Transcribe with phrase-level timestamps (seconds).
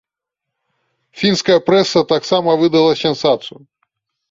[1.19, 3.57] Фінская прэса таксама выдала сенсацыю.